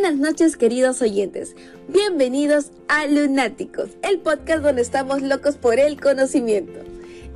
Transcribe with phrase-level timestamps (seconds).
[0.00, 1.56] Buenas noches queridos oyentes,
[1.88, 6.78] bienvenidos a Lunáticos, el podcast donde estamos locos por el conocimiento.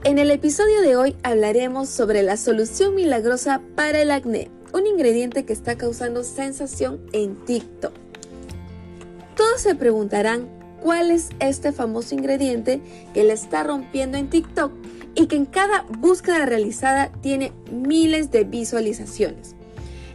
[0.04, 5.45] En el episodio de hoy hablaremos sobre la solución milagrosa para el acné, un ingrediente
[5.45, 7.93] que está causando sensación en TikTok.
[9.36, 10.48] Todos se preguntarán
[10.80, 12.80] cuál es este famoso ingrediente
[13.12, 14.70] que le está rompiendo en TikTok
[15.16, 19.56] y que en cada búsqueda realizada tiene miles de visualizaciones.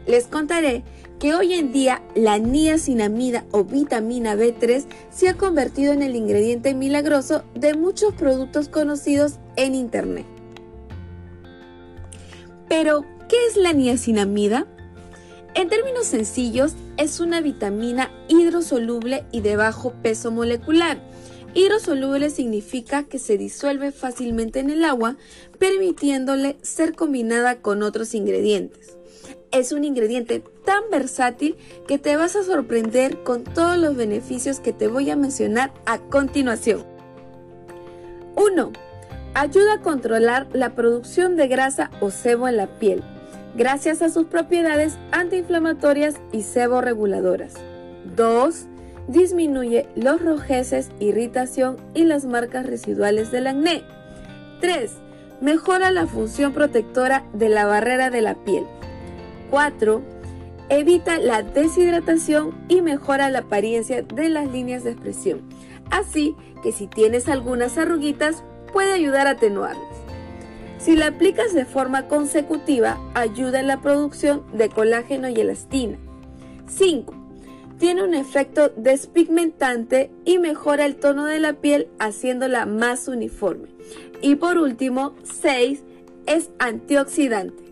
[0.08, 0.86] Les contaré
[1.20, 6.74] que hoy en día la niacinamida o vitamina B3 se ha convertido en el ingrediente
[6.74, 10.26] milagroso de muchos productos conocidos en Internet.
[12.70, 14.68] Pero, ¿qué es la niacinamida?
[15.56, 21.02] En términos sencillos, es una vitamina hidrosoluble y de bajo peso molecular.
[21.56, 25.18] Hidrosoluble significa que se disuelve fácilmente en el agua,
[25.58, 28.97] permitiéndole ser combinada con otros ingredientes
[29.52, 31.56] es un ingrediente tan versátil
[31.88, 36.00] que te vas a sorprender con todos los beneficios que te voy a mencionar a
[36.00, 36.86] continuación.
[38.36, 38.72] 1.
[39.34, 43.04] Ayuda a controlar la producción de grasa o sebo en la piel,
[43.56, 47.54] gracias a sus propiedades antiinflamatorias y sebo-reguladoras.
[48.16, 48.66] 2.
[49.08, 53.84] Disminuye los rojeces, irritación y las marcas residuales del acné.
[54.60, 54.92] 3.
[55.40, 58.66] Mejora la función protectora de la barrera de la piel
[59.50, 60.02] 4.
[60.70, 65.42] Evita la deshidratación y mejora la apariencia de las líneas de expresión.
[65.90, 69.98] Así que si tienes algunas arruguitas, puede ayudar a atenuarlas.
[70.78, 75.98] Si la aplicas de forma consecutiva, ayuda en la producción de colágeno y elastina.
[76.68, 77.14] 5.
[77.80, 83.70] Tiene un efecto despigmentante y mejora el tono de la piel haciéndola más uniforme.
[84.22, 85.84] Y por último, 6.
[86.26, 87.68] Es antioxidante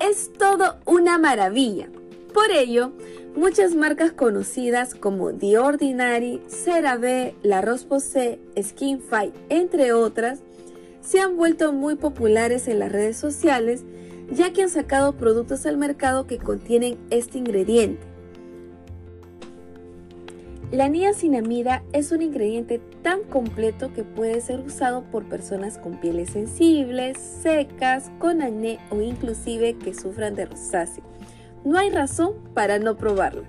[0.00, 1.88] es todo una maravilla.
[2.32, 2.92] Por ello,
[3.36, 10.40] muchas marcas conocidas como The Ordinary, CeraVe, La Roche-Posay, SkinFight, entre otras,
[11.00, 13.84] se han vuelto muy populares en las redes sociales
[14.30, 18.07] ya que han sacado productos al mercado que contienen este ingrediente.
[20.70, 26.28] La niacinamida es un ingrediente tan completo que puede ser usado por personas con pieles
[26.28, 31.02] sensibles, secas, con acné o inclusive que sufran de rosácea.
[31.64, 33.44] No hay razón para no probarla.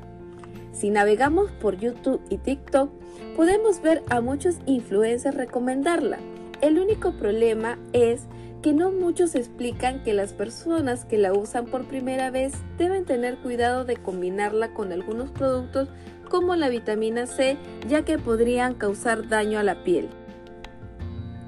[0.72, 2.90] Si navegamos por YouTube y TikTok,
[3.36, 6.20] podemos ver a muchos influencers recomendarla.
[6.62, 8.28] El único problema es
[8.62, 13.38] que no muchos explican que las personas que la usan por primera vez deben tener
[13.38, 15.90] cuidado de combinarla con algunos productos
[16.30, 17.58] como la vitamina C,
[17.88, 20.10] ya que podrían causar daño a la piel.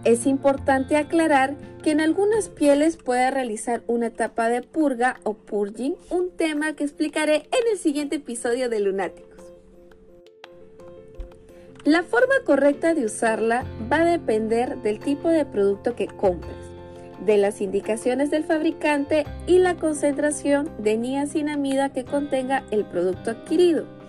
[0.03, 5.96] Es importante aclarar que en algunas pieles puede realizar una etapa de purga o purging,
[6.09, 9.53] un tema que explicaré en el siguiente episodio de Lunáticos.
[11.84, 16.56] La forma correcta de usarla va a depender del tipo de producto que compres,
[17.25, 24.00] de las indicaciones del fabricante y la concentración de niacinamida que contenga el producto adquirido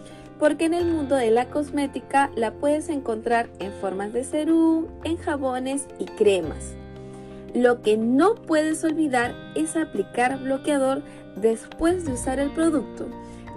[0.42, 5.16] porque en el mundo de la cosmética la puedes encontrar en formas de serum, en
[5.16, 6.74] jabones y cremas.
[7.54, 11.04] Lo que no puedes olvidar es aplicar bloqueador
[11.36, 13.06] después de usar el producto,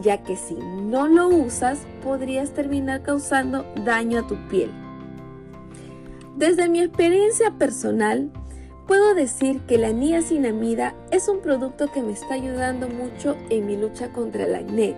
[0.03, 4.69] ya que si no lo usas podrías terminar causando daño a tu piel.
[6.38, 8.29] Desde mi experiencia personal,
[8.85, 13.75] puedo decir que la niacinamida es un producto que me está ayudando mucho en mi
[13.75, 14.95] lucha contra el acné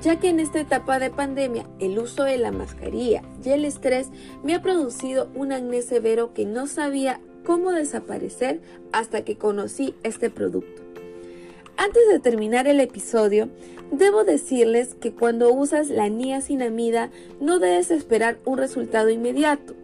[0.00, 4.08] ya que en esta etapa de pandemia el uso de la mascarilla y el estrés
[4.42, 8.60] me ha producido un acné severo que no sabía cómo desaparecer
[8.92, 10.82] hasta que conocí este producto.
[11.76, 13.48] Antes de terminar el episodio,
[13.92, 17.10] debo decirles que cuando usas la niacinamida
[17.40, 19.74] no debes esperar un resultado inmediato,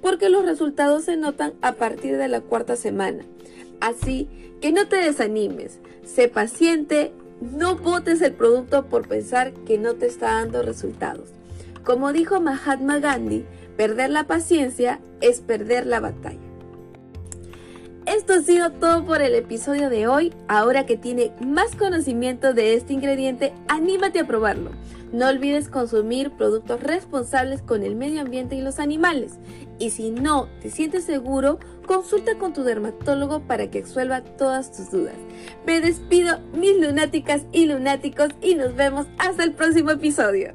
[0.00, 3.24] porque los resultados se notan a partir de la cuarta semana.
[3.80, 4.28] Así
[4.60, 7.12] que no te desanimes, sé paciente
[7.42, 11.28] no botes el producto por pensar que no te está dando resultados.
[11.84, 13.44] Como dijo Mahatma Gandhi,
[13.76, 16.38] perder la paciencia es perder la batalla.
[18.22, 20.32] Esto ha sido todo por el episodio de hoy.
[20.46, 24.70] Ahora que tiene más conocimiento de este ingrediente, anímate a probarlo.
[25.12, 29.40] No olvides consumir productos responsables con el medio ambiente y los animales.
[29.80, 34.92] Y si no te sientes seguro, consulta con tu dermatólogo para que resuelva todas tus
[34.92, 35.16] dudas.
[35.66, 40.54] Me despido, mis lunáticas y lunáticos, y nos vemos hasta el próximo episodio.